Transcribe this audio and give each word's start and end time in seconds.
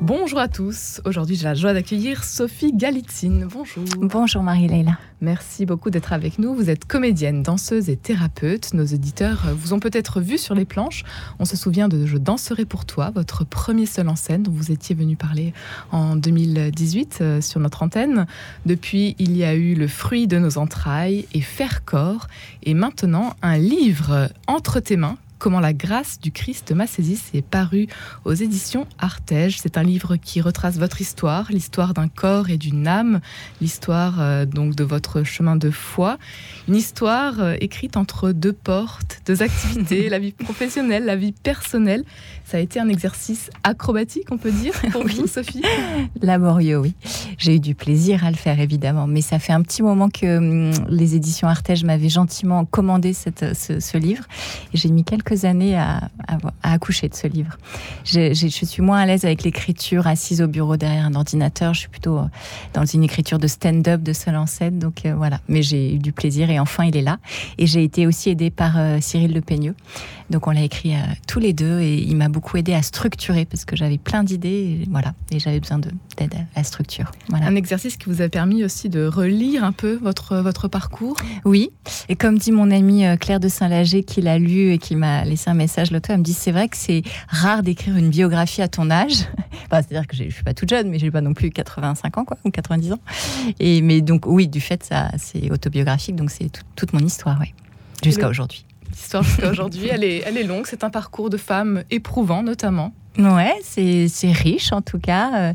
Bonjour 0.00 0.38
à 0.38 0.48
tous. 0.48 1.00
Aujourd'hui, 1.04 1.36
j'ai 1.36 1.44
la 1.44 1.54
joie 1.54 1.72
d'accueillir 1.72 2.24
Sophie 2.24 2.72
Galitzine. 2.72 3.46
Bonjour. 3.50 3.84
Bonjour 4.00 4.42
Marie-Leila. 4.42 4.98
Merci 5.20 5.64
beaucoup 5.64 5.88
d'être 5.88 6.12
avec 6.12 6.38
nous. 6.38 6.54
Vous 6.54 6.68
êtes 6.68 6.84
comédienne, 6.84 7.42
danseuse 7.42 7.88
et 7.88 7.96
thérapeute. 7.96 8.74
Nos 8.74 8.84
auditeurs 8.84 9.46
vous 9.56 9.72
ont 9.72 9.80
peut-être 9.80 10.20
vu 10.20 10.36
sur 10.36 10.54
les 10.54 10.66
planches. 10.66 11.04
On 11.38 11.46
se 11.46 11.56
souvient 11.56 11.88
de 11.88 12.04
Je 12.04 12.18
danserai 12.18 12.66
pour 12.66 12.84
toi, 12.84 13.10
votre 13.10 13.44
premier 13.44 13.86
seul 13.86 14.08
en 14.08 14.16
scène 14.16 14.42
dont 14.42 14.52
vous 14.52 14.70
étiez 14.70 14.94
venu 14.94 15.16
parler 15.16 15.54
en 15.92 16.16
2018 16.16 17.18
euh, 17.20 17.40
sur 17.40 17.60
notre 17.60 17.82
antenne. 17.82 18.26
Depuis, 18.66 19.16
il 19.18 19.36
y 19.36 19.44
a 19.44 19.54
eu 19.54 19.74
Le 19.74 19.88
fruit 19.88 20.26
de 20.26 20.38
nos 20.38 20.58
entrailles 20.58 21.26
et 21.32 21.40
Faire 21.40 21.84
corps. 21.84 22.26
Et 22.62 22.74
maintenant, 22.74 23.34
un 23.40 23.56
livre 23.56 24.28
entre 24.46 24.80
tes 24.80 24.96
mains 24.96 25.16
Comment 25.44 25.60
la 25.60 25.74
grâce 25.74 26.18
du 26.20 26.32
Christ 26.32 26.72
m'a 26.72 26.86
saisi 26.86 27.20
est 27.34 27.42
paru 27.42 27.86
aux 28.24 28.32
éditions 28.32 28.86
Artege. 28.98 29.58
C'est 29.60 29.76
un 29.76 29.82
livre 29.82 30.16
qui 30.16 30.40
retrace 30.40 30.78
votre 30.78 31.02
histoire, 31.02 31.52
l'histoire 31.52 31.92
d'un 31.92 32.08
corps 32.08 32.48
et 32.48 32.56
d'une 32.56 32.88
âme, 32.88 33.20
l'histoire 33.60 34.22
euh, 34.22 34.46
donc 34.46 34.74
de 34.74 34.84
votre 34.84 35.22
chemin 35.22 35.56
de 35.56 35.68
foi, 35.68 36.16
une 36.66 36.76
histoire 36.76 37.40
euh, 37.40 37.56
écrite 37.60 37.98
entre 37.98 38.32
deux 38.32 38.54
portes, 38.54 39.20
deux 39.26 39.42
activités, 39.42 40.08
la 40.08 40.18
vie 40.18 40.32
professionnelle, 40.32 41.04
la 41.04 41.14
vie 41.14 41.32
personnelle. 41.32 42.04
Ça 42.46 42.56
a 42.56 42.60
été 42.60 42.80
un 42.80 42.88
exercice 42.88 43.50
acrobatique, 43.64 44.28
on 44.30 44.38
peut 44.38 44.50
dire, 44.50 44.72
pour 44.92 45.02
vous, 45.06 45.26
Sophie? 45.26 45.62
Laborieux, 46.22 46.78
oui. 46.78 46.94
J'ai 47.36 47.56
eu 47.56 47.60
du 47.60 47.74
plaisir 47.74 48.24
à 48.24 48.30
le 48.30 48.36
faire, 48.36 48.60
évidemment. 48.60 49.06
Mais 49.06 49.20
ça 49.20 49.38
fait 49.38 49.52
un 49.52 49.60
petit 49.60 49.82
moment 49.82 50.08
que 50.08 50.38
hum, 50.38 50.72
les 50.88 51.16
éditions 51.16 51.48
Artege 51.48 51.84
m'avaient 51.84 52.08
gentiment 52.08 52.64
commandé 52.64 53.12
cette, 53.12 53.54
ce, 53.54 53.80
ce 53.80 53.98
livre. 53.98 54.24
Et 54.72 54.78
j'ai 54.78 54.88
mis 54.88 55.04
quelques 55.04 55.33
années 55.44 55.76
à, 55.76 56.08
accoucher 56.62 57.08
de 57.08 57.14
ce 57.14 57.26
livre. 57.26 57.56
Je, 58.04 58.32
suis 58.32 58.82
moins 58.82 58.98
à 58.98 59.06
l'aise 59.06 59.24
avec 59.24 59.42
l'écriture 59.42 60.06
assise 60.06 60.40
au 60.40 60.46
bureau 60.46 60.76
derrière 60.76 61.04
un 61.04 61.14
ordinateur. 61.14 61.74
Je 61.74 61.80
suis 61.80 61.88
plutôt 61.88 62.18
euh, 62.18 62.24
dans 62.72 62.84
une 62.84 63.04
écriture 63.04 63.38
de 63.38 63.46
stand-up, 63.46 64.02
de 64.02 64.12
seul 64.12 64.36
en 64.36 64.46
scène. 64.46 64.78
Donc 64.78 65.04
euh, 65.04 65.14
voilà. 65.14 65.40
Mais 65.48 65.62
j'ai 65.62 65.94
eu 65.94 65.98
du 65.98 66.12
plaisir 66.12 66.50
et 66.50 66.58
enfin 66.58 66.84
il 66.84 66.96
est 66.96 67.02
là. 67.02 67.18
Et 67.58 67.66
j'ai 67.66 67.84
été 67.84 68.06
aussi 68.06 68.30
aidée 68.30 68.50
par 68.50 68.78
euh, 68.78 68.98
Cyril 69.00 69.32
Le 69.34 69.40
Peigneux. 69.40 69.74
Donc 70.30 70.46
on 70.46 70.52
l'a 70.52 70.62
écrit 70.62 70.94
tous 71.28 71.38
les 71.38 71.52
deux 71.52 71.80
et 71.80 71.96
il 71.98 72.16
m'a 72.16 72.30
beaucoup 72.30 72.56
aidé 72.56 72.72
à 72.72 72.80
structurer 72.80 73.44
parce 73.44 73.66
que 73.66 73.76
j'avais 73.76 73.98
plein 73.98 74.24
d'idées. 74.24 74.48
Et, 74.82 74.88
voilà. 74.90 75.12
Et 75.30 75.38
j'avais 75.38 75.60
besoin 75.60 75.78
d'aide 75.78 76.34
à 76.34 76.58
la 76.58 76.64
structure. 76.64 77.12
Voilà. 77.28 77.46
Un 77.46 77.56
exercice 77.56 77.98
qui 77.98 78.08
vous 78.08 78.22
a 78.22 78.28
permis 78.30 78.64
aussi 78.64 78.88
de 78.88 79.06
relire 79.06 79.64
un 79.64 79.72
peu 79.72 79.98
votre, 80.02 80.36
votre 80.38 80.66
parcours? 80.66 81.16
Oui. 81.44 81.70
Et 82.08 82.16
comme 82.16 82.38
dit 82.38 82.52
mon 82.52 82.70
amie 82.70 83.04
Claire 83.20 83.38
de 83.38 83.48
Saint-Lager 83.48 84.02
qui 84.02 84.22
l'a 84.22 84.38
lu 84.38 84.72
et 84.72 84.78
qui 84.78 84.96
m'a 84.96 85.13
laissé 85.24 85.50
un 85.50 85.54
message 85.54 85.90
l'auto, 85.90 86.12
elle 86.12 86.18
me 86.18 86.24
dit 86.24 86.32
c'est 86.32 86.50
vrai 86.50 86.68
que 86.68 86.76
c'est 86.76 87.02
rare 87.28 87.62
d'écrire 87.62 87.96
une 87.96 88.10
biographie 88.10 88.62
à 88.62 88.68
ton 88.68 88.90
âge. 88.90 89.26
C'est-à-dire 89.70 90.06
que 90.06 90.16
je 90.16 90.24
suis 90.30 90.44
pas 90.44 90.54
toute 90.54 90.68
jeune, 90.68 90.88
mais 90.88 90.98
j'ai 90.98 91.10
pas 91.10 91.20
non 91.20 91.34
plus 91.34 91.50
85 91.50 92.18
ans, 92.18 92.24
quoi, 92.24 92.36
ou 92.44 92.50
90 92.50 92.92
ans. 92.92 93.00
Et, 93.60 93.82
mais 93.82 94.00
donc, 94.00 94.26
oui, 94.26 94.48
du 94.48 94.60
fait, 94.60 94.82
ça, 94.84 95.10
c'est 95.18 95.50
autobiographique, 95.50 96.16
donc 96.16 96.30
c'est 96.30 96.50
toute 96.76 96.92
mon 96.92 97.00
histoire, 97.00 97.38
oui, 97.40 97.52
jusqu'à 98.02 98.28
aujourd'hui. 98.28 98.64
L'histoire 98.94 99.22
jusqu'à 99.22 99.50
aujourd'hui, 99.50 99.88
elle 99.88 100.04
est, 100.04 100.22
elle 100.24 100.36
est 100.36 100.44
longue. 100.44 100.66
C'est 100.66 100.84
un 100.84 100.90
parcours 100.90 101.30
de 101.30 101.36
femme 101.36 101.82
éprouvant, 101.90 102.42
notamment. 102.42 102.92
Ouais, 103.18 103.54
c'est 103.62 104.32
riche 104.32 104.72
en 104.72 104.82
tout 104.82 104.98
cas. 104.98 105.30
Euh, 105.34 105.54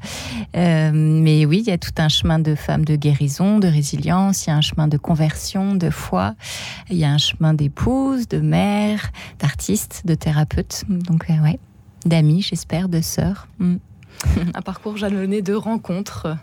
euh, 0.56 0.92
mais 0.94 1.46
oui, 1.46 1.60
il 1.60 1.70
y 1.70 1.72
a 1.72 1.78
tout 1.78 1.92
un 1.98 2.08
chemin 2.08 2.40
de 2.40 2.56
femme 2.56 2.86
de 2.86 2.96
guérison, 2.96 3.60
de 3.60 3.68
résilience, 3.68 4.46
il 4.46 4.50
y 4.50 4.54
a 4.54 4.56
un 4.56 4.62
chemin 4.62 4.88
de 4.88 4.98
conversion, 4.98 5.76
de 5.76 5.90
foi, 5.90 6.36
il 6.90 6.98
y 6.98 7.04
a 7.04 7.12
un 7.12 7.18
chemin 7.18 7.54
d'épouse, 7.54 8.30
de 8.30 8.40
mère, 8.40 9.12
d'artiste, 9.40 10.04
de 10.06 10.16
thérapeute. 10.16 10.84
Donc, 10.88 11.30
euh, 11.30 11.34
ouais, 11.44 11.60
d'amis, 12.06 12.42
j'espère, 12.42 12.88
de 12.88 13.02
sœurs. 13.02 13.48
Mm. 13.60 13.76
un 14.54 14.62
parcours 14.62 14.96
jalonné 14.96 15.42
de 15.42 15.54
rencontres. 15.54 16.38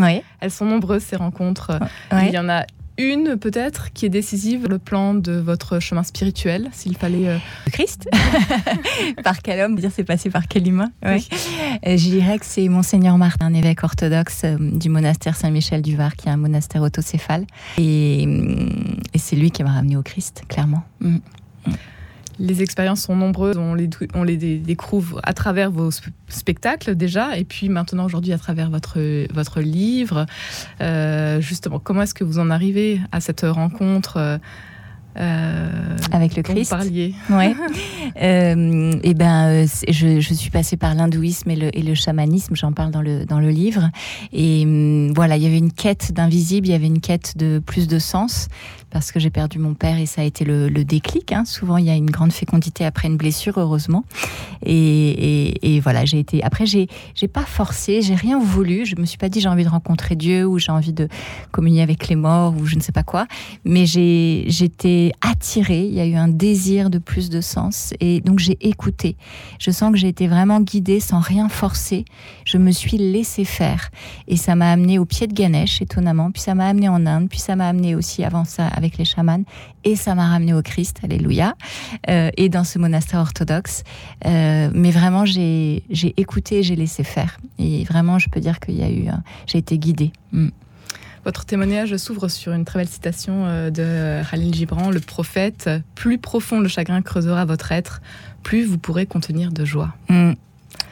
Oui. 0.00 0.22
Elles 0.40 0.50
sont 0.50 0.66
nombreuses 0.66 1.02
ces 1.02 1.16
rencontres. 1.16 1.78
Il 2.12 2.30
y 2.30 2.38
en 2.38 2.48
a 2.48 2.64
une 2.98 3.36
peut-être 3.36 3.92
qui 3.92 4.06
est 4.06 4.10
décisive, 4.10 4.66
le 4.68 4.78
plan 4.78 5.14
de 5.14 5.32
votre 5.32 5.80
chemin 5.80 6.02
spirituel, 6.02 6.68
s'il 6.72 6.96
fallait... 6.96 7.28
Euh, 7.28 7.38
Christ 7.72 8.08
Par 9.24 9.42
quel 9.42 9.60
homme? 9.60 9.76
Dire 9.76 9.90
c'est 9.94 10.04
passé 10.04 10.30
par 10.30 10.48
quel 10.48 10.66
humain? 10.66 10.90
Ouais. 11.04 11.20
Euh, 11.86 11.96
je 11.96 12.10
dirais 12.10 12.38
que 12.38 12.46
c'est 12.46 12.68
Monseigneur 12.68 13.18
Martin, 13.18 13.46
un 13.46 13.54
évêque 13.54 13.84
orthodoxe 13.84 14.42
euh, 14.44 14.56
du 14.58 14.88
monastère 14.88 15.36
Saint-Michel 15.36 15.82
du 15.82 15.96
Var, 15.96 16.16
qui 16.16 16.28
est 16.28 16.30
un 16.32 16.36
monastère 16.36 16.82
autocéphale. 16.82 17.46
Et, 17.78 18.22
et 18.22 19.18
c'est 19.18 19.36
lui 19.36 19.50
qui 19.50 19.62
m'a 19.62 19.72
ramené 19.72 19.96
au 19.96 20.02
Christ, 20.02 20.44
clairement. 20.48 20.82
Mm. 21.00 21.18
Les 22.38 22.62
expériences 22.62 23.02
sont 23.02 23.16
nombreuses, 23.16 23.56
on 23.56 23.74
les, 23.74 24.36
découvre 24.58 25.20
à 25.22 25.32
travers 25.32 25.70
vos 25.70 25.90
spectacles 26.28 26.94
déjà, 26.94 27.38
et 27.38 27.44
puis 27.44 27.68
maintenant 27.68 28.04
aujourd'hui 28.04 28.32
à 28.32 28.38
travers 28.38 28.70
votre, 28.70 29.60
livre. 29.60 30.26
Euh, 30.80 31.40
justement, 31.40 31.78
comment 31.78 32.02
est-ce 32.02 32.14
que 32.14 32.24
vous 32.24 32.38
en 32.38 32.50
arrivez 32.50 33.00
à 33.12 33.20
cette 33.20 33.42
rencontre 33.42 34.38
euh, 35.18 35.96
avec 36.12 36.36
le 36.36 36.42
Christ. 36.42 36.70
Vous 36.70 36.76
parliez. 36.76 37.14
Ouais. 37.30 37.54
euh, 38.22 38.92
et 39.02 39.14
ben, 39.14 39.46
euh, 39.46 39.66
je, 39.88 40.20
je, 40.20 40.34
suis 40.34 40.50
passée 40.50 40.76
par 40.76 40.94
l'hindouisme 40.94 41.50
et 41.50 41.56
le, 41.56 41.76
et 41.76 41.82
le 41.82 41.94
chamanisme. 41.94 42.54
J'en 42.54 42.72
parle 42.72 42.90
dans 42.90 43.02
le 43.02 43.24
dans 43.24 43.40
le 43.40 43.50
livre. 43.50 43.90
Et 44.32 44.64
hum, 44.64 45.12
voilà, 45.14 45.36
il 45.36 45.42
y 45.42 45.46
avait 45.46 45.58
une 45.58 45.72
quête 45.72 46.12
d'invisible, 46.12 46.66
il 46.66 46.70
y 46.70 46.74
avait 46.74 46.86
une 46.86 47.00
quête 47.00 47.36
de 47.36 47.62
plus 47.64 47.88
de 47.88 47.98
sens 47.98 48.48
parce 48.90 49.12
que 49.12 49.20
j'ai 49.20 49.30
perdu 49.30 49.58
mon 49.58 49.74
père 49.74 49.98
et 49.98 50.06
ça 50.06 50.22
a 50.22 50.24
été 50.24 50.44
le, 50.44 50.68
le 50.68 50.84
déclic. 50.84 51.32
Hein. 51.32 51.44
Souvent, 51.44 51.76
il 51.76 51.84
y 51.84 51.90
a 51.90 51.94
une 51.94 52.10
grande 52.10 52.32
fécondité 52.32 52.84
après 52.84 53.08
une 53.08 53.16
blessure, 53.16 53.58
heureusement. 53.58 54.04
Et, 54.64 54.74
et, 54.74 55.76
et 55.76 55.80
voilà, 55.80 56.04
j'ai 56.04 56.18
été. 56.18 56.42
Après, 56.42 56.66
j'ai 56.66 56.88
j'ai 57.14 57.28
pas 57.28 57.44
forcé, 57.44 58.00
j'ai 58.02 58.14
rien 58.14 58.38
voulu. 58.38 58.86
Je 58.86 58.96
me 58.96 59.04
suis 59.04 59.18
pas 59.18 59.28
dit 59.28 59.40
j'ai 59.40 59.48
envie 59.48 59.64
de 59.64 59.68
rencontrer 59.68 60.14
Dieu 60.14 60.46
ou 60.46 60.58
j'ai 60.58 60.72
envie 60.72 60.92
de 60.92 61.08
communier 61.52 61.82
avec 61.82 62.08
les 62.08 62.16
morts 62.16 62.54
ou 62.56 62.66
je 62.66 62.76
ne 62.76 62.80
sais 62.80 62.92
pas 62.92 63.02
quoi. 63.02 63.26
Mais 63.64 63.86
j'ai 63.86 64.44
j'étais 64.48 65.05
attiré, 65.20 65.86
il 65.86 65.94
y 65.94 66.00
a 66.00 66.06
eu 66.06 66.14
un 66.14 66.28
désir 66.28 66.90
de 66.90 66.98
plus 66.98 67.30
de 67.30 67.40
sens 67.40 67.94
et 68.00 68.20
donc 68.20 68.38
j'ai 68.38 68.56
écouté. 68.66 69.16
Je 69.58 69.70
sens 69.70 69.92
que 69.92 69.98
j'ai 69.98 70.08
été 70.08 70.28
vraiment 70.28 70.60
guidée 70.60 71.00
sans 71.00 71.20
rien 71.20 71.48
forcer. 71.48 72.04
Je 72.44 72.58
me 72.58 72.70
suis 72.70 72.98
laissée 72.98 73.44
faire 73.44 73.90
et 74.28 74.36
ça 74.36 74.54
m'a 74.54 74.70
amené 74.70 74.98
au 74.98 75.04
pied 75.04 75.26
de 75.26 75.34
Ganesh 75.34 75.82
étonnamment, 75.82 76.30
puis 76.30 76.42
ça 76.42 76.54
m'a 76.54 76.66
amené 76.66 76.88
en 76.88 77.06
Inde, 77.06 77.28
puis 77.28 77.38
ça 77.38 77.56
m'a 77.56 77.68
amené 77.68 77.94
aussi 77.94 78.24
avant 78.24 78.44
ça 78.44 78.66
avec 78.68 78.98
les 78.98 79.04
chamans 79.04 79.44
et 79.84 79.96
ça 79.96 80.14
m'a 80.14 80.28
ramené 80.28 80.52
au 80.52 80.62
Christ, 80.62 80.98
alléluia, 81.04 81.54
euh, 82.08 82.30
et 82.36 82.48
dans 82.48 82.64
ce 82.64 82.78
monastère 82.78 83.20
orthodoxe. 83.20 83.84
Euh, 84.26 84.70
mais 84.74 84.90
vraiment 84.90 85.24
j'ai 85.24 85.82
écouté, 86.16 86.62
j'ai 86.62 86.76
laissé 86.76 87.04
faire 87.04 87.38
et 87.58 87.84
vraiment 87.84 88.18
je 88.18 88.28
peux 88.28 88.40
dire 88.40 88.60
qu'il 88.60 88.76
y 88.76 88.82
a 88.82 88.90
eu, 88.90 89.08
j'ai 89.46 89.58
été 89.58 89.78
guidée. 89.78 90.12
Mm. 90.32 90.48
Votre 91.26 91.44
témoignage 91.44 91.96
s'ouvre 91.96 92.28
sur 92.28 92.52
une 92.52 92.64
très 92.64 92.78
belle 92.78 92.88
citation 92.88 93.46
euh, 93.46 93.70
de 93.70 94.22
Khalil 94.30 94.54
Gibran, 94.54 94.92
le 94.92 95.00
prophète. 95.00 95.68
Plus 95.96 96.18
profond 96.18 96.60
le 96.60 96.68
chagrin 96.68 97.02
creusera 97.02 97.44
votre 97.44 97.72
être, 97.72 98.00
plus 98.44 98.64
vous 98.64 98.78
pourrez 98.78 99.06
contenir 99.06 99.50
de 99.50 99.64
joie. 99.64 99.92
Mm. 100.08 100.34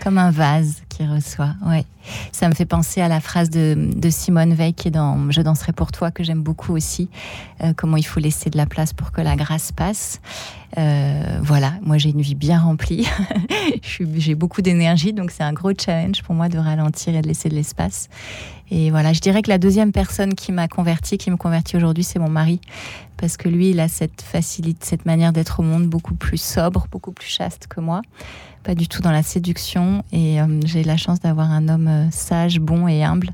Comme 0.03 0.19
un 0.19 0.31
vase 0.31 0.83
qui 0.89 1.07
reçoit, 1.07 1.55
ouais. 1.67 1.85
Ça 2.33 2.49
me 2.49 2.55
fait 2.55 2.67
penser 2.67 3.01
à 3.01 3.09
la 3.09 3.21
phrase 3.21 3.49
de, 3.49 3.89
Simone 4.11 4.53
Veil 4.53 4.75
qui 4.75 4.89
est 4.89 4.91
dans 4.91 5.31
Je 5.31 5.41
danserai 5.41 5.73
pour 5.73 5.93
toi, 5.93 6.11
que 6.11 6.23
j'aime 6.23 6.43
beaucoup 6.43 6.75
aussi. 6.75 7.09
Euh, 7.63 7.73
comment 7.75 7.97
il 7.97 8.03
faut 8.03 8.21
laisser 8.21 8.51
de 8.51 8.57
la 8.57 8.67
place 8.67 8.93
pour 8.93 9.13
que 9.13 9.23
la 9.23 9.37
grâce 9.37 9.73
passe. 9.73 10.21
Euh, 10.77 11.39
voilà, 11.43 11.75
moi 11.83 11.99
j'ai 11.99 12.11
une 12.11 12.21
vie 12.21 12.35
bien 12.35 12.59
remplie. 12.61 13.09
j'ai 14.17 14.35
beaucoup 14.35 14.61
d'énergie, 14.61 15.13
donc 15.13 15.31
c'est 15.31 15.45
un 15.45 15.53
gros 15.53 15.73
challenge 15.79 16.23
pour 16.23 16.35
moi 16.35 16.49
de 16.49 16.59
ralentir 16.59 17.15
et 17.15 17.23
de 17.23 17.29
laisser 17.29 17.49
de 17.49 17.55
l'espace. 17.55 18.09
Et 18.71 18.91
voilà, 18.91 19.13
je 19.13 19.21
dirais 19.21 19.43
que 19.43 19.51
la 19.51 19.59
deuxième 19.59 19.93
personne 19.93 20.35
qui 20.35 20.51
m'a 20.51 20.69
converti, 20.69 21.19
qui 21.19 21.31
me 21.31 21.37
convertit 21.37 21.77
aujourd'hui, 21.77 22.03
c'est 22.03 22.19
mon 22.19 22.31
mari. 22.31 22.61
Parce 23.17 23.37
que 23.37 23.49
lui, 23.49 23.71
il 23.71 23.81
a 23.81 23.89
cette 23.89 24.23
facilité, 24.23 24.85
cette 24.87 25.07
manière 25.07 25.33
d'être 25.33 25.61
au 25.61 25.63
monde 25.63 25.87
beaucoup 25.87 26.15
plus 26.15 26.41
sobre, 26.41 26.89
beaucoup 26.91 27.13
plus 27.13 27.29
chaste 27.29 27.67
que 27.69 27.81
moi. 27.81 28.03
Pas 28.65 28.75
du 28.75 28.89
tout 28.89 29.03
dans 29.03 29.13
la 29.13 29.23
séduction. 29.23 29.84
Et 30.13 30.41
euh, 30.41 30.61
j'ai 30.65 30.85
la 30.85 30.97
chance 30.97 31.21
d'avoir 31.21 31.51
un 31.51 31.69
homme 31.69 31.89
euh, 31.89 32.11
sage, 32.11 32.61
bon 32.61 32.89
et 32.89 33.05
humble. 33.05 33.31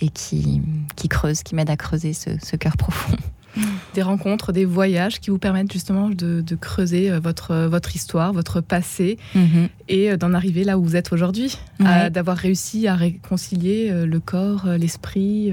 Et 0.00 0.10
qui, 0.10 0.60
qui 0.94 1.08
creuse, 1.08 1.42
qui 1.42 1.54
m'aide 1.54 1.70
à 1.70 1.76
creuser 1.76 2.12
ce, 2.12 2.30
ce 2.42 2.56
cœur 2.56 2.76
profond 2.76 3.16
des 3.94 4.02
rencontres, 4.02 4.52
des 4.52 4.64
voyages 4.64 5.20
qui 5.20 5.30
vous 5.30 5.38
permettent 5.38 5.72
justement 5.72 6.08
de, 6.08 6.42
creuser 6.60 7.10
euh, 7.10 7.20
votre, 7.20 7.50
euh, 7.50 7.68
votre 7.68 7.94
histoire, 7.94 8.32
votre 8.32 8.60
passé 8.60 9.18
mhm. 9.34 9.68
et 9.88 10.10
euh, 10.10 10.16
d'en 10.16 10.32
arriver 10.32 10.64
là 10.64 10.78
où 10.78 10.84
vous 10.84 10.96
êtes 10.96 11.12
aujourd'hui, 11.12 11.58
d'avoir 11.78 12.36
réussi 12.36 12.88
à 12.88 12.94
réconcilier 12.94 13.92
le 13.92 14.20
corps, 14.20 14.66
l'esprit, 14.78 15.52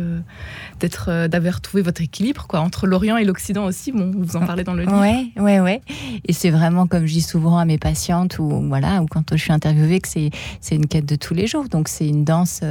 d'être, 0.79 1.27
d'avoir 1.27 1.61
trouvé 1.61 1.83
votre 1.83 2.01
équilibre 2.01 2.47
quoi, 2.47 2.61
entre 2.61 2.87
l'Orient 2.87 3.17
et 3.17 3.25
l'Occident 3.25 3.65
aussi. 3.65 3.91
Bon, 3.91 4.11
vous 4.15 4.35
en 4.35 4.45
parlez 4.45 4.63
dans 4.63 4.73
le 4.73 4.83
livre. 4.83 4.99
Ouais, 4.99 5.27
ouais, 5.37 5.59
ouais. 5.59 5.81
Et 6.25 6.33
c'est 6.33 6.49
vraiment 6.49 6.87
comme 6.87 7.05
je 7.05 7.13
dis 7.13 7.21
souvent 7.21 7.57
à 7.57 7.65
mes 7.65 7.77
patientes 7.77 8.39
ou 8.39 8.49
voilà, 8.67 9.01
ou 9.01 9.05
quand 9.05 9.35
je 9.35 9.41
suis 9.41 9.51
interviewée 9.51 9.99
que 9.99 10.07
c'est 10.07 10.29
c'est 10.61 10.75
une 10.75 10.87
quête 10.87 11.05
de 11.05 11.15
tous 11.15 11.33
les 11.33 11.47
jours. 11.47 11.67
Donc 11.69 11.87
c'est 11.87 12.07
une 12.07 12.23
danse 12.23 12.61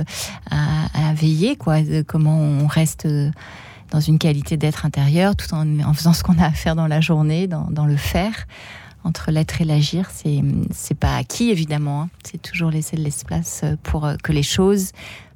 à, 0.51 1.11
à 1.11 1.15
veiller 1.15 1.57
quoi. 1.57 1.77
Comment 2.07 2.39
on 2.39 2.67
reste 2.67 3.07
dans 3.93 4.01
une 4.01 4.19
qualité 4.19 4.57
d'être 4.57 4.87
intérieur, 4.87 5.37
tout 5.37 5.55
en, 5.55 5.95
faisant 5.95 6.15
ce 6.15 6.23
qu'on 6.23 6.39
a 6.39 6.47
à 6.47 6.53
faire 6.53 6.75
dans 6.75 6.87
la 6.87 7.01
journée, 7.01 7.47
dans, 7.47 7.87
le 7.87 7.97
faire. 7.97 8.47
Entre 9.05 9.31
l'être 9.31 9.61
et 9.61 9.65
l'agir, 9.65 10.09
c'est 10.15 10.41
c'est 10.71 10.95
pas 10.95 11.17
acquis 11.17 11.51
évidemment. 11.51 12.03
Hein. 12.03 12.09
C'est 12.25 12.41
toujours 12.41 12.71
laisser 12.71 12.97
de 12.97 13.03
l'espace 13.03 13.65
pour 13.83 14.09
que 14.23 14.33
les 14.33 14.45
choses 14.45 14.93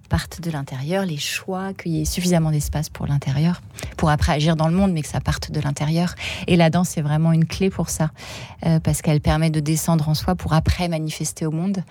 partent 0.08 0.40
de 0.40 0.50
l'intérieur, 0.50 1.04
les 1.04 1.16
choix, 1.16 1.74
qu'il 1.74 1.92
y 1.92 2.00
ait 2.00 2.04
suffisamment 2.04 2.52
d'espace 2.52 2.88
pour 2.88 3.06
l'intérieur, 3.06 3.60
pour 3.96 4.08
après 4.08 4.32
agir 4.32 4.54
dans 4.56 4.68
le 4.68 4.74
monde, 4.74 4.92
mais 4.92 5.02
que 5.02 5.08
ça 5.08 5.20
parte 5.20 5.50
de 5.50 5.60
l'intérieur. 5.60 6.14
Et 6.46 6.56
la 6.56 6.70
danse 6.70 6.96
est 6.96 7.02
vraiment 7.02 7.32
une 7.32 7.44
clé 7.44 7.70
pour 7.70 7.90
ça, 7.90 8.10
euh, 8.64 8.78
parce 8.80 9.02
qu'elle 9.02 9.20
permet 9.20 9.50
de 9.50 9.58
descendre 9.58 10.08
en 10.08 10.14
soi 10.14 10.36
pour 10.36 10.52
après 10.52 10.88
manifester 10.88 11.44
au 11.44 11.50
monde. 11.50 11.82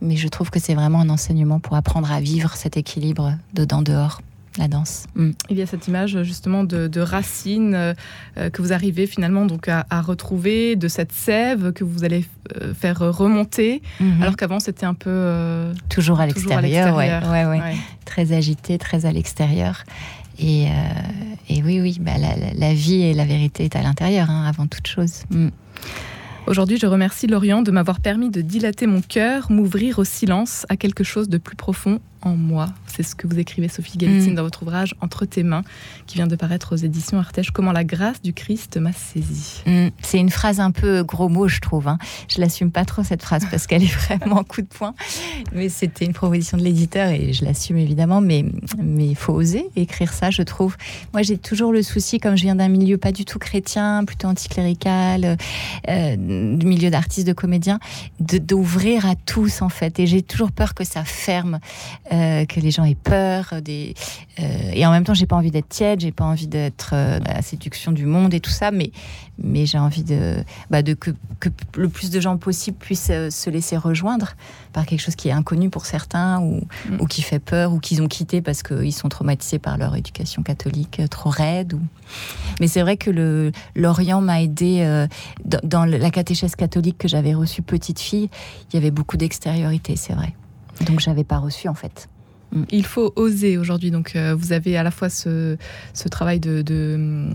Mais 0.00 0.16
je 0.16 0.28
trouve 0.28 0.50
que 0.50 0.60
c'est 0.60 0.74
vraiment 0.74 1.00
un 1.00 1.10
enseignement 1.10 1.58
pour 1.58 1.74
apprendre 1.76 2.10
à 2.12 2.20
vivre 2.20 2.54
cet 2.54 2.76
équilibre 2.76 3.34
dedans-dehors 3.54 4.20
la 4.58 4.68
danse. 4.68 5.06
Mm. 5.14 5.30
Il 5.50 5.58
y 5.58 5.62
a 5.62 5.66
cette 5.66 5.88
image 5.88 6.22
justement 6.22 6.64
de, 6.64 6.86
de 6.86 7.00
racines 7.00 7.74
euh, 7.74 7.94
que 8.50 8.62
vous 8.62 8.72
arrivez 8.72 9.06
finalement 9.06 9.46
donc 9.46 9.68
à, 9.68 9.86
à, 9.90 10.00
retrouver, 10.00 10.76
de 10.76 10.88
cette 10.88 11.12
sève 11.12 11.72
que 11.72 11.84
vous 11.84 12.04
allez 12.04 12.24
euh, 12.60 12.74
faire 12.74 12.98
remonter, 12.98 13.82
-hmm. 14.00 14.22
alors 14.22 14.36
qu'avant 14.36 14.60
c'était 14.60 14.86
un 14.86 14.94
peu 14.94 15.10
euh, 15.10 15.74
toujours 15.88 16.20
à 16.20 16.26
l'extérieur, 16.26 16.96
ouais, 16.96 17.10
ouais, 17.10 17.44
ouais. 17.46 17.60
ouais, 17.60 17.76
très 18.04 18.32
agité, 18.32 18.78
très 18.78 19.06
à 19.06 19.12
l'extérieur. 19.12 19.84
Et, 20.38 20.66
euh, 20.66 20.70
et, 21.48 21.62
oui, 21.62 21.80
oui, 21.80 21.98
bah, 22.00 22.18
la, 22.18 22.34
la, 22.54 22.74
vie 22.74 23.02
et 23.02 23.14
la 23.14 23.24
vérité 23.24 23.64
est 23.64 23.76
à 23.76 23.82
l'intérieur, 23.82 24.30
hein, 24.30 24.44
avant 24.48 24.66
toute 24.66 24.86
chose. 24.86 25.22
Mm. 25.30 25.48
Aujourd'hui, 26.46 26.76
je 26.76 26.86
remercie 26.86 27.26
Lorient 27.26 27.62
de 27.62 27.70
m'avoir 27.70 28.00
permis 28.00 28.30
de 28.30 28.42
dilater 28.42 28.86
mon 28.86 29.00
cœur, 29.00 29.50
m'ouvrir 29.50 29.98
au 29.98 30.04
silence, 30.04 30.66
à 30.68 30.76
quelque 30.76 31.02
chose 31.02 31.28
de 31.28 31.38
plus 31.38 31.56
profond 31.56 32.00
en 32.24 32.36
moi. 32.36 32.68
C'est 32.86 33.02
ce 33.02 33.14
que 33.14 33.26
vous 33.26 33.38
écrivez, 33.38 33.68
Sophie 33.68 33.98
Galitine, 33.98 34.32
mmh. 34.32 34.36
dans 34.36 34.42
votre 34.42 34.62
ouvrage 34.62 34.94
Entre 35.00 35.26
tes 35.26 35.42
mains, 35.42 35.62
qui 36.06 36.16
vient 36.16 36.26
de 36.26 36.36
paraître 36.36 36.74
aux 36.74 36.78
éditions 36.78 37.18
Artege. 37.18 37.50
Comment 37.50 37.72
la 37.72 37.84
grâce 37.84 38.22
du 38.22 38.32
Christ 38.32 38.76
m'a 38.76 38.92
saisi. 38.92 39.62
Mmh. 39.66 39.88
C'est 40.02 40.18
une 40.18 40.30
phrase 40.30 40.60
un 40.60 40.70
peu 40.70 41.02
gros 41.02 41.28
mot, 41.28 41.48
je 41.48 41.60
trouve. 41.60 41.88
Hein. 41.88 41.98
Je 42.28 42.40
l'assume 42.40 42.70
pas 42.70 42.84
trop 42.84 43.02
cette 43.02 43.22
phrase 43.22 43.46
parce 43.50 43.66
qu'elle 43.66 43.82
est 43.82 43.94
vraiment 44.08 44.44
coup 44.44 44.62
de 44.62 44.66
poing. 44.66 44.94
Mais 45.52 45.68
c'était 45.68 46.04
une 46.04 46.12
proposition 46.12 46.56
de 46.56 46.62
l'éditeur 46.62 47.08
et 47.10 47.32
je 47.32 47.44
l'assume 47.44 47.78
évidemment. 47.78 48.20
Mais 48.20 48.44
mais 48.78 49.06
il 49.06 49.16
faut 49.16 49.32
oser 49.32 49.66
écrire 49.76 50.12
ça, 50.12 50.30
je 50.30 50.42
trouve. 50.42 50.76
Moi, 51.12 51.22
j'ai 51.22 51.38
toujours 51.38 51.72
le 51.72 51.82
souci, 51.82 52.18
comme 52.18 52.36
je 52.36 52.42
viens 52.42 52.56
d'un 52.56 52.68
milieu 52.68 52.98
pas 52.98 53.12
du 53.12 53.24
tout 53.24 53.38
chrétien, 53.38 54.04
plutôt 54.04 54.28
anticlérical, 54.28 55.36
euh, 55.88 56.16
du 56.16 56.66
milieu 56.66 56.90
d'artistes, 56.90 57.26
de 57.26 57.32
comédiens, 57.32 57.78
d'ouvrir 58.20 59.06
à 59.06 59.14
tous 59.14 59.62
en 59.62 59.68
fait. 59.68 59.98
Et 60.00 60.06
j'ai 60.06 60.22
toujours 60.22 60.52
peur 60.52 60.74
que 60.74 60.84
ça 60.84 61.04
ferme. 61.04 61.60
Euh, 62.12 62.13
que 62.46 62.60
les 62.60 62.70
gens 62.70 62.84
aient 62.84 62.94
peur. 62.94 63.54
Des, 63.62 63.94
euh, 64.38 64.70
et 64.72 64.86
en 64.86 64.90
même 64.90 65.04
temps, 65.04 65.14
j'ai 65.14 65.26
pas 65.26 65.36
envie 65.36 65.50
d'être 65.50 65.68
tiède, 65.68 66.00
j'ai 66.00 66.12
pas 66.12 66.24
envie 66.24 66.46
d'être 66.46 66.90
euh, 66.92 67.18
la 67.26 67.42
séduction 67.42 67.92
du 67.92 68.06
monde 68.06 68.34
et 68.34 68.40
tout 68.40 68.50
ça, 68.50 68.70
mais, 68.70 68.90
mais 69.38 69.66
j'ai 69.66 69.78
envie 69.78 70.04
de, 70.04 70.36
bah, 70.70 70.82
de 70.82 70.94
que, 70.94 71.10
que, 71.40 71.48
le 71.76 71.88
plus 71.88 72.10
de 72.10 72.20
gens 72.20 72.36
possible 72.36 72.76
puissent 72.78 73.10
euh, 73.10 73.30
se 73.30 73.50
laisser 73.50 73.76
rejoindre 73.76 74.34
par 74.72 74.86
quelque 74.86 75.00
chose 75.00 75.16
qui 75.16 75.28
est 75.28 75.32
inconnu 75.32 75.70
pour 75.70 75.86
certains 75.86 76.40
ou, 76.40 76.56
mmh. 76.56 77.00
ou 77.00 77.06
qui 77.06 77.22
fait 77.22 77.38
peur 77.38 77.72
ou 77.72 77.78
qu'ils 77.78 78.02
ont 78.02 78.08
quitté 78.08 78.42
parce 78.42 78.62
qu'ils 78.62 78.92
sont 78.92 79.08
traumatisés 79.08 79.58
par 79.58 79.78
leur 79.78 79.94
éducation 79.96 80.42
catholique 80.42 81.00
euh, 81.00 81.06
trop 81.06 81.30
raide. 81.30 81.74
Ou... 81.74 81.80
Mais 82.60 82.68
c'est 82.68 82.82
vrai 82.82 82.96
que 82.96 83.10
le, 83.10 83.52
l'Orient 83.74 84.20
m'a 84.20 84.42
aidé 84.42 84.80
euh, 84.80 85.06
dans, 85.44 85.60
dans 85.62 85.84
la 85.84 86.10
catéchèse 86.10 86.56
catholique 86.56 86.98
que 86.98 87.08
j'avais 87.08 87.34
reçue 87.34 87.62
petite 87.62 88.00
fille. 88.00 88.28
Il 88.72 88.74
y 88.74 88.78
avait 88.78 88.90
beaucoup 88.90 89.16
d'extériorité, 89.16 89.96
c'est 89.96 90.14
vrai. 90.14 90.34
Donc 90.86 91.00
j'avais 91.00 91.24
pas 91.24 91.38
reçu 91.38 91.68
en 91.68 91.74
fait. 91.74 92.08
Il 92.70 92.86
faut 92.86 93.12
oser 93.16 93.58
aujourd'hui. 93.58 93.90
Donc, 93.90 94.14
euh, 94.14 94.34
vous 94.36 94.52
avez 94.52 94.76
à 94.76 94.82
la 94.82 94.90
fois 94.90 95.08
ce, 95.08 95.56
ce 95.92 96.08
travail 96.08 96.38
de, 96.38 96.62
de, 96.62 97.28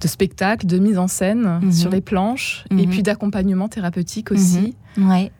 de, 0.00 0.08
spectacle, 0.08 0.66
de 0.66 0.78
mise 0.78 0.98
en 0.98 1.08
scène 1.08 1.42
mm 1.42 1.60
-hmm. 1.60 1.72
sur 1.72 1.90
les 1.90 2.00
planches, 2.00 2.64
mm 2.70 2.78
et 2.78 2.86
puis 2.86 3.02
d'accompagnement 3.02 3.68
thérapeutique 3.68 4.30
aussi. 4.30 4.74
Mm 4.96 5.02
-hmm. 5.02 5.10
Ouais. 5.10 5.30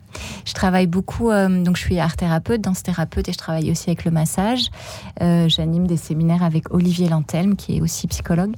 Je 0.45 0.53
travaille 0.53 0.87
beaucoup, 0.87 1.29
euh, 1.29 1.63
donc 1.63 1.75
je 1.77 1.83
suis 1.87 1.99
art 1.99 2.15
thérapeute, 2.15 2.61
danse 2.61 2.83
thérapeute, 2.83 3.27
et 3.29 3.33
je 3.33 3.37
travaille 3.37 3.71
aussi 3.71 3.89
avec 3.89 4.05
le 4.05 4.11
massage. 4.11 4.63
Euh, 5.21 5.47
J'anime 5.49 5.87
des 5.87 5.97
séminaires 5.97 6.43
avec 6.43 6.63
Olivier 6.73 7.07
Lantelme, 7.09 7.55
qui 7.55 7.77
est 7.77 7.81
aussi 7.81 8.07
psychologue 8.07 8.53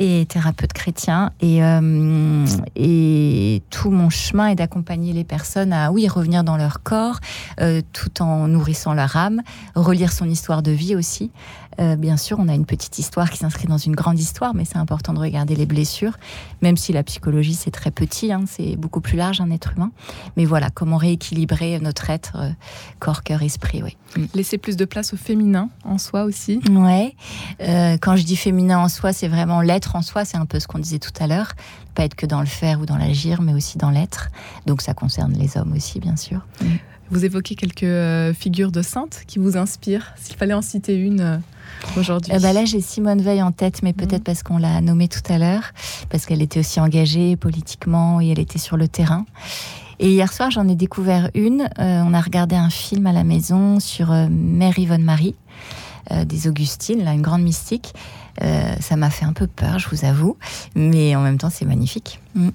et 0.00 0.24
thérapeute 0.26 0.72
chrétien. 0.72 1.30
Et, 1.40 1.62
euh, 1.62 2.46
et 2.74 3.62
tout 3.70 3.90
mon 3.90 4.08
chemin 4.08 4.48
est 4.48 4.54
d'accompagner 4.56 5.12
les 5.12 5.24
personnes 5.24 5.72
à, 5.72 5.92
oui, 5.92 6.08
revenir 6.08 6.42
dans 6.42 6.56
leur 6.56 6.82
corps, 6.82 7.20
euh, 7.60 7.82
tout 7.92 8.22
en 8.22 8.48
nourrissant 8.48 8.94
leur 8.94 9.14
âme, 9.16 9.42
relire 9.76 10.10
son 10.10 10.24
histoire 10.24 10.62
de 10.62 10.72
vie 10.72 10.96
aussi. 10.96 11.30
Euh, 11.80 11.96
bien 11.96 12.16
sûr, 12.16 12.38
on 12.40 12.48
a 12.48 12.54
une 12.54 12.66
petite 12.66 12.98
histoire 12.98 13.30
qui 13.30 13.38
s'inscrit 13.38 13.66
dans 13.66 13.78
une 13.78 13.94
grande 13.94 14.18
histoire, 14.18 14.54
mais 14.54 14.64
c'est 14.64 14.78
important 14.78 15.12
de 15.12 15.20
regarder 15.20 15.54
les 15.54 15.66
blessures, 15.66 16.16
même 16.62 16.76
si 16.76 16.92
la 16.92 17.02
psychologie, 17.02 17.54
c'est 17.54 17.70
très 17.70 17.90
petit, 17.90 18.32
hein, 18.32 18.44
c'est 18.46 18.76
beaucoup 18.76 19.00
plus 19.00 19.16
large, 19.16 19.40
un 19.40 19.50
être 19.50 19.72
humain. 19.76 19.92
Mais 20.36 20.44
voilà, 20.44 20.70
comment 20.70 20.96
rééquilibrer 20.96 21.78
notre 21.80 22.10
être, 22.10 22.36
euh, 22.36 22.50
corps, 22.98 23.22
cœur, 23.22 23.42
esprit, 23.42 23.82
oui. 23.82 23.96
Laisser 24.34 24.58
plus 24.58 24.76
de 24.76 24.84
place 24.84 25.14
au 25.14 25.16
féminin 25.16 25.70
en 25.84 25.98
soi 25.98 26.24
aussi. 26.24 26.60
Ouais. 26.70 27.14
Euh, 27.60 27.96
quand 28.00 28.16
je 28.16 28.24
dis 28.24 28.36
féminin 28.36 28.78
en 28.78 28.88
soi, 28.88 29.12
c'est 29.12 29.28
vraiment 29.28 29.60
l'être 29.60 29.94
en 29.96 30.02
soi, 30.02 30.24
c'est 30.24 30.36
un 30.36 30.46
peu 30.46 30.58
ce 30.58 30.66
qu'on 30.66 30.78
disait 30.78 30.98
tout 30.98 31.12
à 31.20 31.26
l'heure. 31.26 31.52
Pas 31.94 32.04
être 32.04 32.14
que 32.14 32.26
dans 32.26 32.40
le 32.40 32.46
faire 32.46 32.80
ou 32.80 32.86
dans 32.86 32.96
l'agir, 32.96 33.42
mais 33.42 33.54
aussi 33.54 33.78
dans 33.78 33.90
l'être. 33.90 34.30
Donc 34.66 34.82
ça 34.82 34.94
concerne 34.94 35.32
les 35.34 35.56
hommes 35.56 35.72
aussi, 35.72 36.00
bien 36.00 36.16
sûr. 36.16 36.40
Mm. 37.10 37.14
Vous 37.14 37.24
évoquez 37.24 37.54
quelques 37.54 37.82
euh, 37.82 38.32
figures 38.32 38.72
de 38.72 38.82
saintes 38.82 39.22
qui 39.26 39.38
vous 39.38 39.56
inspirent. 39.56 40.12
S'il 40.16 40.36
fallait 40.36 40.54
en 40.54 40.62
citer 40.62 40.96
une 40.96 41.20
euh, 41.20 41.36
aujourd'hui. 41.96 42.32
Euh, 42.32 42.38
bah 42.38 42.52
là, 42.52 42.64
j'ai 42.64 42.80
Simone 42.80 43.20
Veil 43.20 43.42
en 43.42 43.52
tête, 43.52 43.82
mais 43.82 43.92
peut-être 43.92 44.22
mmh. 44.22 44.24
parce 44.24 44.42
qu'on 44.42 44.58
l'a 44.58 44.80
nommée 44.80 45.08
tout 45.08 45.32
à 45.32 45.38
l'heure, 45.38 45.72
parce 46.08 46.26
qu'elle 46.26 46.42
était 46.42 46.60
aussi 46.60 46.80
engagée 46.80 47.36
politiquement 47.36 48.20
et 48.20 48.28
elle 48.30 48.38
était 48.38 48.58
sur 48.58 48.76
le 48.76 48.88
terrain. 48.88 49.26
Et 49.98 50.10
hier 50.10 50.32
soir, 50.32 50.50
j'en 50.50 50.66
ai 50.68 50.76
découvert 50.76 51.30
une. 51.34 51.68
Euh, 51.78 52.02
on 52.04 52.14
a 52.14 52.20
regardé 52.20 52.56
un 52.56 52.70
film 52.70 53.06
à 53.06 53.12
la 53.12 53.24
maison 53.24 53.80
sur 53.80 54.12
Mère 54.30 54.78
Yvonne 54.78 55.02
Marie 55.02 55.34
des 56.24 56.48
Augustines, 56.48 57.04
là, 57.04 57.12
une 57.12 57.22
grande 57.22 57.42
mystique. 57.42 57.92
ça 58.40 58.96
m'a 58.96 59.10
fait 59.10 59.26
un 59.26 59.32
peu 59.32 59.46
peur, 59.46 59.78
je 59.78 59.88
vous 59.90 60.04
avoue, 60.04 60.36
mais 60.74 61.14
en 61.14 61.20
même 61.20 61.38
temps, 61.38 61.50
c'est 61.50 61.66
magnifique. 61.66 62.18
Mmh. 62.34 62.48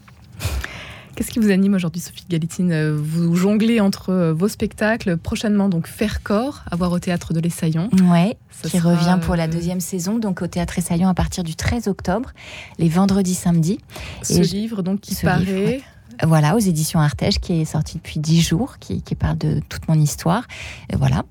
Qu'est-ce 1.16 1.32
qui 1.32 1.40
vous 1.40 1.50
anime 1.50 1.76
aujourd'hui, 1.76 2.02
Sophie 2.02 2.26
Galitine 2.30 2.92
Vous 2.92 3.36
jonglez 3.36 3.80
entre 3.80 4.34
vos 4.38 4.50
spectacles, 4.50 5.16
prochainement 5.16 5.70
donc 5.70 5.88
Faire 5.88 6.22
corps, 6.24 6.64
à 6.70 6.76
voir 6.76 6.92
au 6.92 7.00
théâtre 7.00 7.34
de 7.34 7.40
l'Essaillon. 7.40 7.90
Ouais, 8.12 8.36
Ça 8.52 8.68
qui 8.68 8.80
revient 8.80 9.18
pour 9.22 9.38
la 9.38 9.48
deuxième 9.48 9.80
saison, 9.80 10.20
donc 10.20 10.42
au 10.42 10.48
théâtre 10.48 10.78
Essaillon 10.78 11.08
à 11.08 11.14
partir 11.14 11.46
du 11.46 11.56
13 11.56 11.88
octobre, 11.88 12.32
les 12.80 12.90
vendredis, 12.90 13.34
samedis. 13.34 13.80
Ce 14.24 14.34
Et 14.34 14.42
livre 14.42 14.82
donc 14.82 15.00
qui 15.00 15.16
paraît. 15.16 15.46
Livre, 15.46 15.66
ouais. 15.68 15.82
Voilà, 16.24 16.56
aux 16.56 16.60
éditions 16.60 17.00
Artege, 17.00 17.40
qui 17.40 17.62
est 17.62 17.66
sorti 17.66 17.98
depuis 17.98 18.20
dix 18.20 18.42
jours, 18.42 18.78
qui, 18.80 19.02
qui, 19.02 19.16
parle 19.16 19.38
de 19.38 19.62
toute 19.70 19.88
mon 19.88 19.96
histoire. 19.96 20.44
Et 20.90 20.98
voilà. 20.98 21.24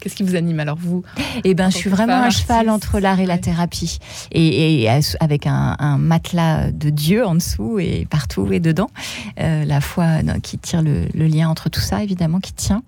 Qu'est-ce 0.00 0.16
qui 0.16 0.22
vous 0.22 0.36
anime 0.36 0.60
alors 0.60 0.76
vous 0.78 1.02
Eh 1.44 1.54
ben, 1.54 1.70
je 1.70 1.76
suis 1.76 1.90
vraiment 1.90 2.22
un 2.22 2.30
cheval 2.30 2.68
entre? 2.68 2.96
l'art 3.00 3.20
et 3.20 3.26
la 3.26 3.38
thérapie, 3.38 3.98
et, 4.32 4.82
et 4.82 4.90
avec 5.20 5.46
un, 5.46 5.76
un, 5.78 5.98
matelas 5.98 6.70
de 6.70 6.90
Dieu 6.90 7.24
en 7.24 7.34
dessous 7.34 7.78
et 7.78 8.06
partout 8.08 8.52
et 8.52 8.60
dedans. 8.60 8.90
Euh, 9.40 9.64
la 9.64 9.80
foi 9.80 10.22
non, 10.22 10.40
qui 10.40 10.58
tire 10.58 10.82
le, 10.82 11.06
le, 11.14 11.26
lien 11.26 11.48
entre 11.48 11.68
tout 11.68 11.80
ça, 11.80 12.02
évidemment, 12.02 12.40
qui 12.40 12.52
tient. 12.52 12.82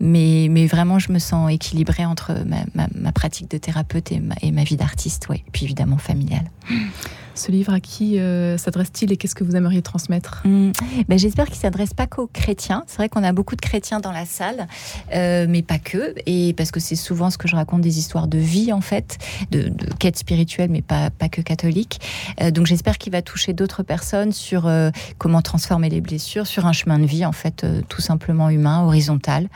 Mais, 0.00 0.48
mais 0.50 0.66
vraiment, 0.66 0.98
je 0.98 1.12
me 1.12 1.18
sens 1.18 1.50
équilibrée 1.50 2.04
entre 2.04 2.34
ma, 2.46 2.58
ma, 2.74 2.88
ma 2.94 3.12
pratique 3.12 3.50
de 3.50 3.58
thérapeute 3.58 4.12
et 4.12 4.20
ma, 4.20 4.34
et 4.42 4.50
ma 4.50 4.64
vie 4.64 4.76
d'artiste, 4.76 5.28
ouais. 5.28 5.44
Et 5.46 5.50
puis 5.52 5.64
évidemment 5.64 5.98
familiale. 5.98 6.50
Ce 7.34 7.50
livre, 7.50 7.72
à 7.72 7.80
qui 7.80 8.18
euh, 8.18 8.58
s'adresse-t-il 8.58 9.12
et 9.12 9.16
qu'est-ce 9.16 9.34
que 9.34 9.44
vous 9.44 9.56
aimeriez 9.56 9.82
transmettre? 9.82 10.42
Mmh. 10.44 10.72
ben, 11.08 11.18
J'espère 11.18 11.46
qu'il 11.46 11.56
ne 11.56 11.60
s'adresse 11.60 11.94
pas 11.94 12.06
qu'aux 12.06 12.26
chrétiens. 12.26 12.84
C'est 12.86 12.96
vrai 12.96 13.08
qu'on 13.08 13.22
a 13.22 13.32
beaucoup 13.32 13.56
de 13.56 13.60
chrétiens 13.60 14.00
dans 14.00 14.12
la 14.12 14.26
salle, 14.26 14.66
euh, 15.14 15.46
mais 15.48 15.62
pas 15.62 15.78
que. 15.78 16.14
Et 16.26 16.52
parce 16.54 16.70
que 16.70 16.80
c'est 16.80 16.96
souvent 16.96 17.30
ce 17.30 17.38
que 17.38 17.48
je 17.48 17.56
raconte 17.56 17.80
des 17.80 17.98
histoires 17.98 18.28
de 18.28 18.38
vie, 18.38 18.72
en 18.72 18.80
fait, 18.80 19.18
de, 19.50 19.68
de 19.68 19.86
quête 19.98 20.18
spirituelle, 20.18 20.70
mais 20.70 20.82
pas, 20.82 21.10
pas 21.10 21.28
que 21.28 21.40
catholique. 21.40 22.00
Euh, 22.40 22.50
donc 22.50 22.66
j'espère 22.66 22.98
qu'il 22.98 23.12
va 23.12 23.22
toucher 23.22 23.54
d'autres 23.54 23.82
personnes 23.82 24.32
sur 24.32 24.70
comment 25.18 25.42
transformer 25.42 25.88
les 25.88 26.00
blessures, 26.00 26.46
sur 26.46 26.66
un 26.66 26.72
chemin 26.72 26.98
de 26.98 27.06
vie, 27.06 27.24
en 27.24 27.32
fait, 27.32 27.66
tout 27.88 28.00
simplement 28.00 28.50
humain, 28.50 28.84
horizontal, 28.84 29.48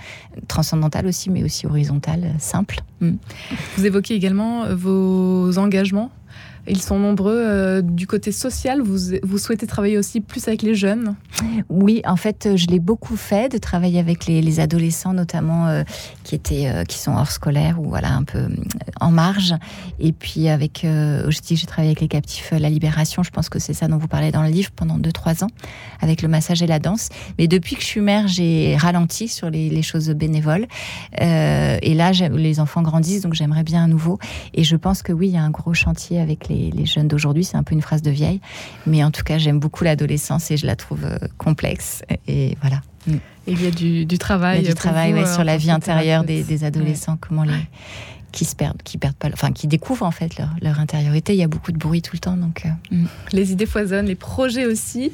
transcendantal 0.49 1.07
aussi, 1.07 1.31
mais 1.31 1.43
aussi 1.43 1.67
horizontal, 1.67 2.35
simple. 2.39 2.81
Mmh. 3.01 3.13
Vous 3.77 3.87
évoquez 3.87 4.15
également 4.15 4.75
vos 4.75 5.59
engagements? 5.59 6.11
Ils 6.69 6.83
sont 6.83 6.99
nombreux 6.99 7.37
euh, 7.37 7.83
du 7.83 8.07
côté 8.07 8.33
social. 8.33 8.83
Vous, 8.83 9.39
souhaitez 9.39 9.67
travailler 9.67 9.99
aussi 9.99 10.21
plus 10.21 10.49
avec 10.49 10.63
les 10.63 10.75
jeunes? 10.75 11.15
Oui, 11.69 12.03
en 12.05 12.17
fait, 12.17 12.57
je 12.57 12.67
l'ai 12.67 12.81
beaucoup 12.81 13.17
fait 13.17 13.51
de 13.51 13.59
travailler 13.59 14.01
avec 14.01 14.27
les, 14.27 14.61
adolescents, 14.61 15.13
notamment 15.13 15.67
euh, 15.69 15.83
qui 16.25 16.35
étaient, 16.35 16.69
euh, 16.69 16.85
qui 16.85 16.99
sont 16.99 17.13
hors 17.13 17.31
scolaire 17.31 17.81
ou 17.81 17.89
voilà 17.89 18.13
un 18.13 18.25
peu 18.25 18.49
en 19.01 19.11
marge. 19.11 19.55
Et 20.01 20.13
puis 20.13 20.49
avec, 20.49 20.81
je 20.83 21.41
j'ai 21.49 21.67
travaillé 21.67 21.91
avec 21.91 22.01
les 22.01 22.09
captifs 22.09 22.53
La 22.53 22.71
Libération. 22.71 23.23
Je 23.23 23.31
pense 23.31 23.49
que 23.49 23.59
c'est 23.59 23.75
ça 23.75 23.87
dont 23.87 23.99
vous 23.99 24.09
parlez 24.09 24.33
dans 24.33 24.43
le 24.43 24.49
livre 24.49 24.71
pendant 24.75 24.99
2-3 24.99 25.45
ans 25.45 25.51
avec 26.01 26.23
le 26.23 26.29
massage 26.29 26.63
et 26.63 26.67
la 26.67 26.79
danse. 26.79 27.11
Mais 27.39 27.47
depuis 27.49 27.77
que 27.77 27.83
je 27.83 27.87
suis 27.87 28.01
mère, 28.01 28.29
j'ai 28.29 28.77
ralenti 28.77 29.29
sur 29.29 29.51
les, 29.51 29.69
les 29.69 29.83
choses 29.83 30.09
bénévoles. 30.11 30.67
et 31.21 31.95
là, 31.95 32.13
les 32.13 32.61
enfants 32.61 32.83
grandissent, 32.83 33.23
donc 33.23 33.35
j'aimerais 33.35 33.63
bien 33.63 33.85
à 33.85 33.87
nouveau. 33.87 34.19
Et 34.55 34.65
je 34.65 34.77
pense 34.77 35.03
que 35.03 35.13
oui, 35.13 35.29
il 35.29 35.35
y 35.35 35.39
a 35.39 35.43
un 35.43 35.51
gros 35.51 35.75
chantier 35.75 36.21
avec 36.21 36.49
les 36.49 36.56
les, 36.75 36.87
jeunes 36.87 37.09
d'aujourd'hui. 37.09 37.45
C'est 37.45 37.57
un 37.57 37.63
peu 37.63 37.75
une 37.75 37.83
phrase 37.83 38.03
de 38.03 38.11
vieille. 38.11 38.41
Mais 38.87 39.05
en 39.05 39.11
tout 39.11 39.23
cas, 39.23 39.39
j'aime 39.39 39.59
beaucoup 39.59 39.85
l'adolescence 39.85 40.51
et 40.51 40.57
je 40.57 40.67
la 40.67 40.77
trouve 40.77 41.05
euh, 41.05 41.19
complexe. 41.39 42.03
Et 42.27 42.57
voilà. 42.61 42.83
Mm. 43.07 43.17
il 43.47 43.63
y 43.63 43.67
a 43.67 43.71
du, 43.71 44.19
travail. 44.19 44.63
du 44.63 44.75
travail 44.75 45.13
euh, 45.13 45.33
sur 45.33 45.45
la 45.45 45.57
vie 45.57 45.71
intérieure 45.71 46.25
des, 46.25 46.65
adolescents, 46.65 47.17
comment 47.21 47.45
les 47.45 47.53
qui 48.33 48.45
se 48.45 48.55
perdent, 48.55 48.83
qui 48.83 48.99
perdent 48.99 49.17
pas, 49.17 49.29
enfin 49.33 49.51
qui 49.51 49.67
découvrent 49.67 50.05
en 50.05 50.11
fait 50.11 50.39
leur, 50.61 50.79
intériorité. 50.79 51.33
Il 51.33 51.39
y 51.39 51.43
a 51.43 51.49
beaucoup 51.49 51.73
de 51.73 51.79
bruit 51.79 52.03
tout 52.03 52.15
le 52.15 52.19
temps, 52.19 52.37
donc. 52.37 52.67
Euh, 52.67 52.95
mm. 52.95 53.07
Les 53.33 53.53
idées 53.53 53.67
foisonnent, 53.67 54.07
les 54.07 54.15
projets 54.15 54.67
aussi. 54.67 55.13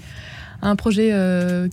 Un 0.61 0.77
projet 0.77 1.13
à 1.13 1.69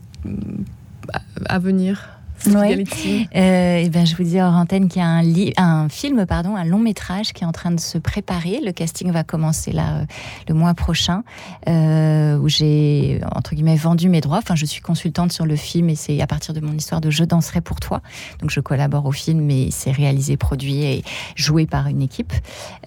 venir 1.60 2.19
oui. 2.46 3.28
Euh, 3.36 3.78
et 3.78 3.90
ben, 3.90 4.06
je 4.06 4.16
vous 4.16 4.24
dis 4.24 4.40
hors 4.40 4.54
antenne 4.54 4.88
qu'il 4.88 5.02
y 5.02 5.06
a 5.06 5.08
un, 5.08 5.24
un 5.58 5.90
film, 5.90 6.26
pardon, 6.26 6.56
un 6.56 6.66
long 6.66 6.80
métrage 6.80 7.34
qui 7.34 7.44
est 7.44 7.48
en 7.48 7.52
train 7.52 7.72
de 7.72 7.80
se 7.80 7.98
préparer. 7.98 8.60
Le 8.64 8.72
casting 8.72 9.12
va 9.12 9.24
commencer 9.24 9.72
là 9.72 9.98
euh, 9.98 10.06
le 10.48 10.54
mois 10.54 10.74
prochain, 10.74 11.24
euh, 11.68 12.38
où 12.38 12.48
j'ai 12.50 13.22
entre 13.36 13.56
guillemets 13.56 13.76
vendu 13.76 14.10
mes 14.10 14.22
droits. 14.22 14.38
Enfin, 14.38 14.56
je 14.56 14.66
suis 14.66 14.82
consultante 14.82 15.32
sur 15.32 15.46
le 15.46 15.56
film 15.56 15.90
et 15.90 15.96
c'est 15.96 16.22
à 16.22 16.28
partir 16.28 16.54
de 16.54 16.60
mon 16.60 16.74
histoire 16.74 17.02
de 17.02 17.10
Je 17.10 17.24
danserai 17.24 17.62
pour 17.62 17.80
toi. 17.80 18.02
Donc, 18.40 18.50
je 18.50 18.60
collabore 18.60 19.06
au 19.06 19.12
film, 19.12 19.42
mais 19.42 19.70
c'est 19.72 19.92
réalisé, 19.92 20.38
produit 20.38 20.84
et 20.84 21.04
joué 21.36 21.66
par 21.66 21.88
une 21.88 22.02
équipe. 22.02 22.34